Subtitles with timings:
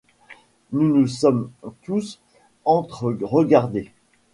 [0.71, 1.51] Nous nous sommes
[1.83, 2.19] tous
[2.65, 3.91] entre-regardés.